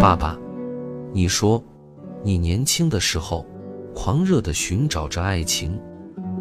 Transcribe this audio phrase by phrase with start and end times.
[0.00, 0.38] 爸爸，
[1.12, 1.62] 你说，
[2.22, 3.46] 你年轻的时候，
[3.94, 5.80] 狂热的寻找着爱情，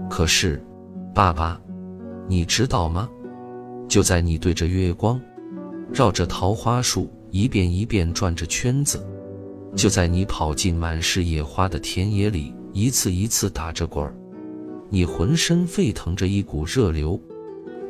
[0.09, 0.61] 可是，
[1.13, 1.59] 爸爸，
[2.27, 3.09] 你知道吗？
[3.87, 5.19] 就在你对着月光，
[5.91, 9.05] 绕着桃花树一遍一遍转着圈子，
[9.75, 14.15] 就在你跑进满是野花的田野里，一次一次打着滚儿，
[14.89, 17.19] 你浑身沸腾着一股热流，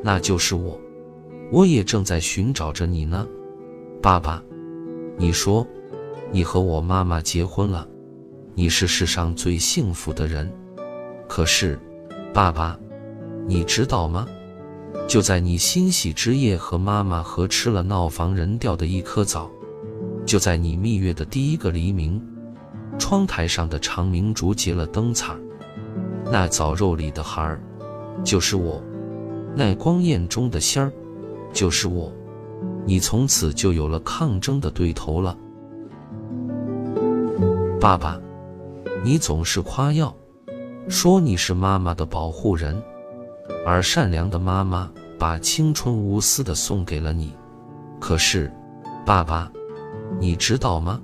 [0.03, 0.79] 那就是我，
[1.51, 3.27] 我也正在寻找着你呢，
[4.03, 4.43] 爸爸。
[5.17, 5.65] 你说，
[6.29, 7.87] 你和我妈妈结婚了，
[8.53, 10.51] 你是世上最幸福的人。
[11.25, 11.79] 可是，
[12.33, 12.77] 爸爸，
[13.47, 14.27] 你知道吗？
[15.07, 19.49] 就在你欣喜之夜和妈妈合吃了闹房人掉的一颗枣，
[20.25, 22.21] 就在你蜜月的第一个黎明，
[22.99, 25.33] 窗台上的长明烛结了灯彩，
[26.29, 27.63] 那枣肉里的孩儿，
[28.21, 28.83] 就是我；
[29.55, 30.91] 那光焰中的仙儿，
[31.53, 32.11] 就是我。
[32.85, 35.37] 你从此就有了抗争的对头了，
[37.79, 38.19] 爸爸。
[39.05, 40.15] 你总是夸耀，
[40.87, 42.81] 说你是妈妈的保护人，
[43.65, 47.33] 而善良的妈妈把青春无私的送给了你。
[47.99, 48.49] 可是，
[49.05, 49.51] 爸爸，
[50.21, 51.01] 你知道吗？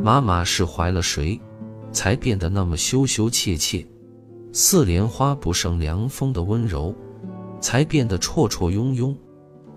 [0.00, 1.40] 妈妈是怀了谁，
[1.90, 3.84] 才变得那么羞羞怯怯，
[4.52, 6.94] 似莲花不胜凉风的温柔，
[7.60, 9.12] 才变得绰绰庸庸。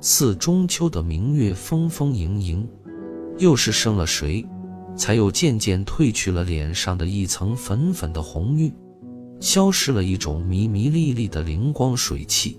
[0.01, 2.65] 似中秋的明月，风风盈盈，
[3.37, 4.45] 又是生了谁，
[4.95, 8.73] 才又渐渐褪去了脸上的一层粉粉的红晕，
[9.41, 12.57] 消失了一种迷迷沥沥的灵光水气。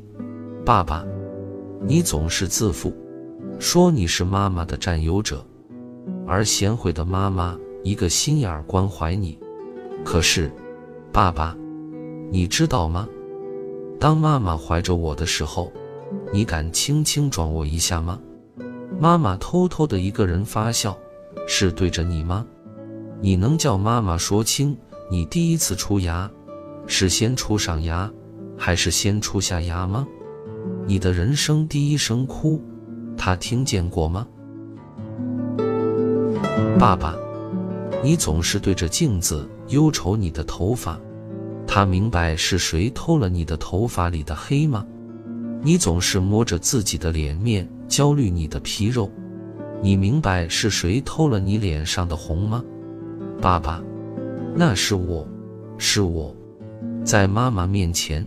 [0.66, 1.02] 爸爸，
[1.86, 2.94] 你总是自负，
[3.58, 5.42] 说你是妈妈的占有者，
[6.26, 9.38] 而贤惠的妈妈一个心眼儿关怀你。
[10.04, 10.52] 可是，
[11.10, 11.56] 爸爸，
[12.30, 13.08] 你知道吗？
[13.98, 15.72] 当妈妈怀着我的时候。
[16.32, 18.18] 你敢轻轻撞我一下吗？
[18.98, 20.96] 妈妈偷偷的一个人发笑，
[21.46, 22.44] 是对着你吗？
[23.20, 24.76] 你能叫妈妈说清，
[25.10, 26.30] 你第一次出牙，
[26.86, 28.10] 是先出上牙，
[28.56, 30.06] 还是先出下牙吗？
[30.86, 32.62] 你的人生第一声哭，
[33.16, 34.26] 她听见过吗？
[36.78, 37.14] 爸爸，
[38.02, 40.98] 你总是对着镜子忧愁你的头发，
[41.66, 44.84] 她明白是谁偷了你的头发里的黑吗？
[45.62, 49.10] 你总是摸着自己的脸面，焦虑你的皮肉。
[49.82, 52.64] 你明白是谁偷了你脸上的红吗？
[53.40, 53.82] 爸爸，
[54.54, 55.26] 那是我，
[55.76, 56.34] 是我，
[57.04, 58.26] 在妈妈面前，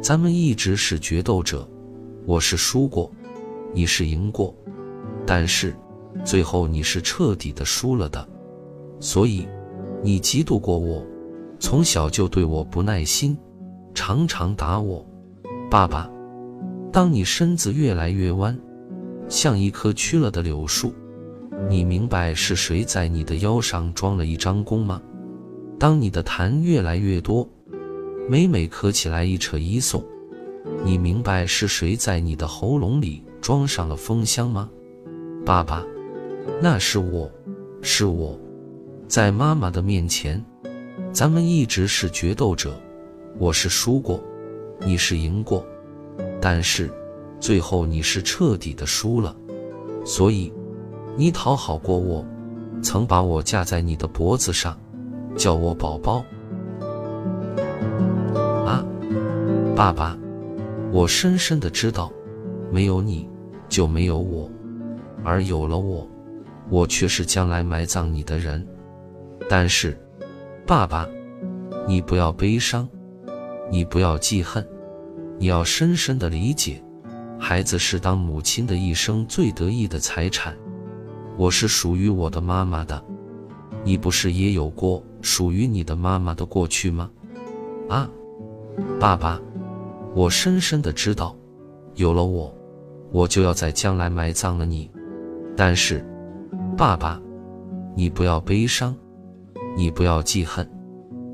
[0.00, 1.68] 咱们一直是决斗者。
[2.24, 3.10] 我是输过，
[3.72, 4.52] 你是赢过，
[5.24, 5.72] 但是
[6.24, 8.26] 最后你是彻底的输了的。
[8.98, 9.46] 所以，
[10.02, 11.04] 你嫉妒过我，
[11.60, 13.38] 从小就对我不耐心，
[13.94, 15.06] 常常打我，
[15.70, 16.10] 爸爸。
[16.96, 18.58] 当你身子越来越弯，
[19.28, 20.94] 像一棵屈了的柳树，
[21.68, 25.02] 你明白是谁在你的腰上装了一张弓吗？
[25.78, 27.46] 当你的痰越来越多，
[28.30, 30.02] 每每咳起来一扯一送，
[30.86, 34.70] 你明白是谁在你的喉咙里装上了风箱吗？
[35.44, 35.84] 爸爸，
[36.62, 37.30] 那是我，
[37.82, 38.40] 是我，
[39.06, 40.42] 在妈妈的面前，
[41.12, 42.74] 咱们一直是决斗者，
[43.36, 44.18] 我是输过，
[44.80, 45.62] 你是赢过。
[46.40, 46.90] 但是，
[47.40, 49.34] 最后你是彻底的输了，
[50.04, 50.52] 所以，
[51.16, 52.24] 你讨好过我，
[52.82, 54.78] 曾把我架在你的脖子上，
[55.36, 56.24] 叫我宝宝。
[58.64, 58.84] 啊，
[59.74, 60.16] 爸爸，
[60.92, 62.12] 我深深的知道，
[62.70, 63.28] 没有你
[63.68, 64.50] 就没有我，
[65.24, 66.06] 而有了我，
[66.68, 68.66] 我却是将来埋葬你的人。
[69.48, 69.98] 但是，
[70.66, 71.08] 爸爸，
[71.86, 72.88] 你不要悲伤，
[73.70, 74.66] 你不要记恨。
[75.38, 76.82] 你要深深的理解，
[77.38, 80.56] 孩子是当母亲的一生最得意的财产。
[81.36, 83.02] 我是属于我的妈妈的，
[83.84, 87.10] 你不是也有过属于你的妈妈的过去吗？
[87.88, 88.08] 啊，
[88.98, 89.38] 爸爸，
[90.14, 91.36] 我深深的知道，
[91.94, 92.52] 有了我，
[93.12, 94.90] 我就要在将来埋葬了你。
[95.54, 96.02] 但是，
[96.76, 97.20] 爸爸，
[97.94, 98.96] 你不要悲伤，
[99.76, 100.66] 你不要记恨，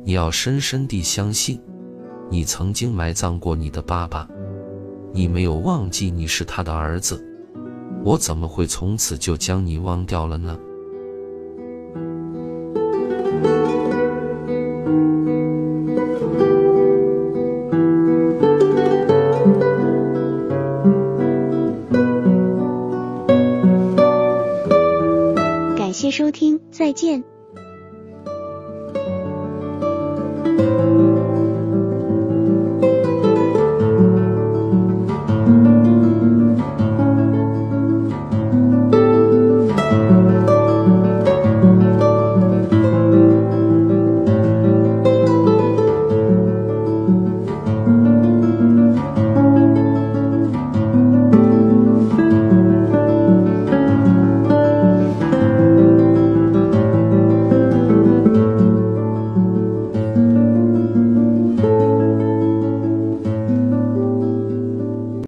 [0.04, 1.60] 你要深深地相信。
[2.32, 4.26] 你曾经埋葬过你的爸爸，
[5.12, 7.22] 你没有忘记你是他的儿子，
[8.02, 10.58] 我怎么会从此就将你忘掉了呢？
[25.76, 27.22] 感谢收听，再见。